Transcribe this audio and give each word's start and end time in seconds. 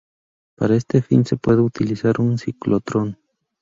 Para 0.55 0.75
este 0.77 1.03
fin 1.03 1.25
se 1.27 1.37
puede 1.37 1.61
utilizar 1.61 2.19
un 2.21 2.39
ciclotrón. 2.39 3.19